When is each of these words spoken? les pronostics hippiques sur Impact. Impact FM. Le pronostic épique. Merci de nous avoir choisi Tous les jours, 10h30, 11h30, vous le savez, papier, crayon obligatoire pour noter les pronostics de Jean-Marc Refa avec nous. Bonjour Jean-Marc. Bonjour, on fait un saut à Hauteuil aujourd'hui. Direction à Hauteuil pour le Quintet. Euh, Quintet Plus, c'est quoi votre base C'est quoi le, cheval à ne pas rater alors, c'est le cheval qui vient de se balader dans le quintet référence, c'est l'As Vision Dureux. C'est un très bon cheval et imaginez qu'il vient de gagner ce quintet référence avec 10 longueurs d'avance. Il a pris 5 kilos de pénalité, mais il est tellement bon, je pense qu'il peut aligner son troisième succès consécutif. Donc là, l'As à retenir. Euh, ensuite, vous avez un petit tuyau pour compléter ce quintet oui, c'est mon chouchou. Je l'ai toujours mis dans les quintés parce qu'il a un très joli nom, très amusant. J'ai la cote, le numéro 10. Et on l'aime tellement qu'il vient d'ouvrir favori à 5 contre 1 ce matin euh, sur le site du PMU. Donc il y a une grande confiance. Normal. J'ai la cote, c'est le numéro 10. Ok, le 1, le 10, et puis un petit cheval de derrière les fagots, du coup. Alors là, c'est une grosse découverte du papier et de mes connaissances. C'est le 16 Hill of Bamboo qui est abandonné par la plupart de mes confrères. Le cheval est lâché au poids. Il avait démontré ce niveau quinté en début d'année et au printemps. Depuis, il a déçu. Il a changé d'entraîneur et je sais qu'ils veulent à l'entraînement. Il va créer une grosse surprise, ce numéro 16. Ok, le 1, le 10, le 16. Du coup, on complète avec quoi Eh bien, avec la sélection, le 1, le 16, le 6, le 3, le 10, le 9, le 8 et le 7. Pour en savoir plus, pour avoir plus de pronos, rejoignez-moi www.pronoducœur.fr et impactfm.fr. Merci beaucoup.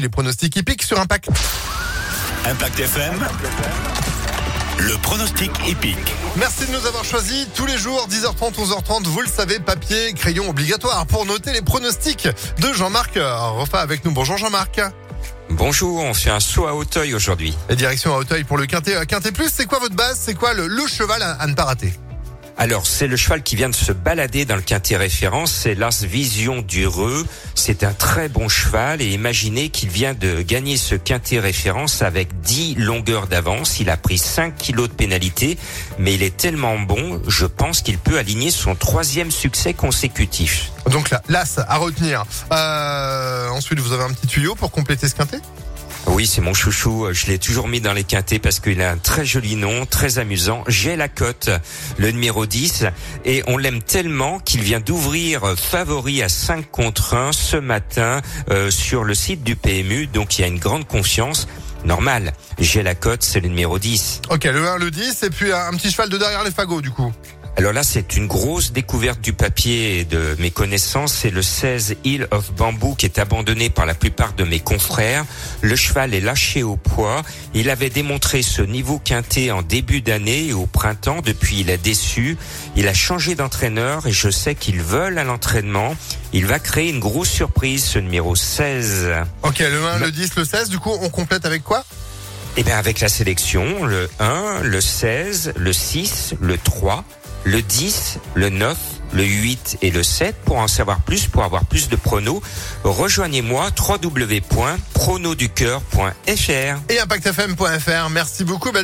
les 0.00 0.08
pronostics 0.08 0.54
hippiques 0.56 0.82
sur 0.82 0.98
Impact. 1.00 1.28
Impact 2.46 2.78
FM. 2.80 3.18
Le 4.78 4.94
pronostic 4.98 5.50
épique. 5.68 6.14
Merci 6.36 6.66
de 6.66 6.72
nous 6.72 6.84
avoir 6.84 7.04
choisi 7.04 7.46
Tous 7.54 7.64
les 7.64 7.78
jours, 7.78 8.08
10h30, 8.10 8.54
11h30, 8.54 9.04
vous 9.04 9.20
le 9.20 9.28
savez, 9.28 9.60
papier, 9.60 10.12
crayon 10.14 10.48
obligatoire 10.50 11.06
pour 11.06 11.26
noter 11.26 11.52
les 11.52 11.62
pronostics 11.62 12.28
de 12.58 12.72
Jean-Marc 12.72 13.16
Refa 13.18 13.80
avec 13.80 14.04
nous. 14.04 14.10
Bonjour 14.10 14.36
Jean-Marc. 14.36 14.80
Bonjour, 15.50 16.02
on 16.02 16.14
fait 16.14 16.30
un 16.30 16.40
saut 16.40 16.66
à 16.66 16.74
Hauteuil 16.74 17.14
aujourd'hui. 17.14 17.56
Direction 17.70 18.14
à 18.14 18.18
Hauteuil 18.18 18.44
pour 18.44 18.56
le 18.58 18.66
Quintet. 18.66 18.96
Euh, 18.96 19.04
Quintet 19.04 19.30
Plus, 19.30 19.50
c'est 19.52 19.66
quoi 19.66 19.78
votre 19.78 19.94
base 19.94 20.18
C'est 20.20 20.34
quoi 20.34 20.54
le, 20.54 20.68
cheval 20.88 21.22
à 21.38 21.46
ne 21.46 21.54
pas 21.54 21.64
rater 21.64 21.92
alors, 22.56 22.86
c'est 22.86 23.08
le 23.08 23.16
cheval 23.16 23.42
qui 23.42 23.56
vient 23.56 23.68
de 23.68 23.74
se 23.74 23.90
balader 23.90 24.44
dans 24.44 24.54
le 24.54 24.62
quintet 24.62 24.96
référence, 24.96 25.50
c'est 25.50 25.74
l'As 25.74 26.04
Vision 26.04 26.62
Dureux. 26.62 27.24
C'est 27.56 27.82
un 27.82 27.92
très 27.92 28.28
bon 28.28 28.48
cheval 28.48 29.02
et 29.02 29.06
imaginez 29.12 29.70
qu'il 29.70 29.88
vient 29.88 30.14
de 30.14 30.40
gagner 30.42 30.76
ce 30.76 30.94
quintet 30.94 31.40
référence 31.40 32.02
avec 32.02 32.40
10 32.42 32.76
longueurs 32.76 33.26
d'avance. 33.26 33.80
Il 33.80 33.90
a 33.90 33.96
pris 33.96 34.18
5 34.18 34.56
kilos 34.56 34.88
de 34.88 34.94
pénalité, 34.94 35.58
mais 35.98 36.14
il 36.14 36.22
est 36.22 36.36
tellement 36.36 36.78
bon, 36.78 37.20
je 37.26 37.46
pense 37.46 37.82
qu'il 37.82 37.98
peut 37.98 38.18
aligner 38.18 38.52
son 38.52 38.76
troisième 38.76 39.32
succès 39.32 39.74
consécutif. 39.74 40.70
Donc 40.92 41.10
là, 41.10 41.22
l'As 41.28 41.58
à 41.66 41.76
retenir. 41.78 42.22
Euh, 42.52 43.48
ensuite, 43.48 43.80
vous 43.80 43.92
avez 43.92 44.04
un 44.04 44.12
petit 44.12 44.28
tuyau 44.28 44.54
pour 44.54 44.70
compléter 44.70 45.08
ce 45.08 45.16
quintet 45.16 45.40
oui, 46.14 46.26
c'est 46.28 46.40
mon 46.42 46.54
chouchou. 46.54 47.08
Je 47.10 47.26
l'ai 47.26 47.40
toujours 47.40 47.66
mis 47.66 47.80
dans 47.80 47.92
les 47.92 48.04
quintés 48.04 48.38
parce 48.38 48.60
qu'il 48.60 48.80
a 48.80 48.92
un 48.92 48.96
très 48.98 49.24
joli 49.24 49.56
nom, 49.56 49.84
très 49.84 50.20
amusant. 50.20 50.62
J'ai 50.68 50.94
la 50.94 51.08
cote, 51.08 51.50
le 51.98 52.08
numéro 52.12 52.46
10. 52.46 52.84
Et 53.24 53.42
on 53.48 53.56
l'aime 53.58 53.82
tellement 53.82 54.38
qu'il 54.38 54.62
vient 54.62 54.78
d'ouvrir 54.78 55.58
favori 55.58 56.22
à 56.22 56.28
5 56.28 56.70
contre 56.70 57.14
1 57.14 57.32
ce 57.32 57.56
matin 57.56 58.20
euh, 58.48 58.70
sur 58.70 59.02
le 59.02 59.16
site 59.16 59.42
du 59.42 59.56
PMU. 59.56 60.06
Donc 60.06 60.38
il 60.38 60.42
y 60.42 60.44
a 60.44 60.48
une 60.48 60.60
grande 60.60 60.86
confiance. 60.86 61.48
Normal. 61.84 62.32
J'ai 62.60 62.84
la 62.84 62.94
cote, 62.94 63.24
c'est 63.24 63.40
le 63.40 63.48
numéro 63.48 63.80
10. 63.80 64.22
Ok, 64.30 64.44
le 64.44 64.68
1, 64.68 64.78
le 64.78 64.92
10, 64.92 65.24
et 65.24 65.30
puis 65.30 65.50
un 65.52 65.72
petit 65.72 65.90
cheval 65.90 66.10
de 66.10 66.16
derrière 66.16 66.44
les 66.44 66.50
fagots, 66.52 66.80
du 66.80 66.90
coup. 66.92 67.12
Alors 67.56 67.72
là, 67.72 67.84
c'est 67.84 68.16
une 68.16 68.26
grosse 68.26 68.72
découverte 68.72 69.20
du 69.20 69.32
papier 69.32 70.00
et 70.00 70.04
de 70.04 70.34
mes 70.40 70.50
connaissances. 70.50 71.14
C'est 71.14 71.30
le 71.30 71.40
16 71.40 71.94
Hill 72.02 72.26
of 72.32 72.52
Bamboo 72.52 72.96
qui 72.96 73.06
est 73.06 73.18
abandonné 73.20 73.70
par 73.70 73.86
la 73.86 73.94
plupart 73.94 74.32
de 74.32 74.42
mes 74.42 74.58
confrères. 74.58 75.24
Le 75.60 75.76
cheval 75.76 76.14
est 76.14 76.20
lâché 76.20 76.64
au 76.64 76.74
poids. 76.76 77.22
Il 77.54 77.70
avait 77.70 77.90
démontré 77.90 78.42
ce 78.42 78.60
niveau 78.60 78.98
quinté 78.98 79.52
en 79.52 79.62
début 79.62 80.00
d'année 80.00 80.46
et 80.48 80.52
au 80.52 80.66
printemps. 80.66 81.20
Depuis, 81.24 81.60
il 81.60 81.70
a 81.70 81.76
déçu. 81.76 82.36
Il 82.74 82.88
a 82.88 82.94
changé 82.94 83.36
d'entraîneur 83.36 84.04
et 84.08 84.12
je 84.12 84.30
sais 84.30 84.56
qu'ils 84.56 84.82
veulent 84.82 85.18
à 85.18 85.24
l'entraînement. 85.24 85.94
Il 86.32 86.46
va 86.46 86.58
créer 86.58 86.90
une 86.90 86.98
grosse 87.00 87.30
surprise, 87.30 87.84
ce 87.84 88.00
numéro 88.00 88.34
16. 88.34 89.10
Ok, 89.44 89.60
le 89.60 89.86
1, 89.86 89.98
le 90.00 90.10
10, 90.10 90.34
le 90.36 90.44
16. 90.44 90.70
Du 90.70 90.80
coup, 90.80 90.90
on 91.02 91.08
complète 91.08 91.46
avec 91.46 91.62
quoi 91.62 91.84
Eh 92.56 92.64
bien, 92.64 92.78
avec 92.78 92.98
la 92.98 93.08
sélection, 93.08 93.84
le 93.84 94.10
1, 94.18 94.62
le 94.64 94.80
16, 94.80 95.52
le 95.56 95.72
6, 95.72 96.34
le 96.40 96.58
3, 96.58 97.04
le 97.44 97.62
10, 97.62 98.18
le 98.34 98.48
9, 98.50 98.76
le 99.12 99.22
8 99.22 99.78
et 99.82 99.90
le 99.92 100.02
7. 100.02 100.34
Pour 100.44 100.56
en 100.58 100.66
savoir 100.66 101.00
plus, 101.02 101.26
pour 101.28 101.44
avoir 101.44 101.64
plus 101.66 101.88
de 101.88 101.94
pronos, 101.96 102.42
rejoignez-moi 102.82 103.68
www.pronoducœur.fr 103.80 106.78
et 106.88 106.98
impactfm.fr. 106.98 108.10
Merci 108.10 108.44
beaucoup. 108.44 108.74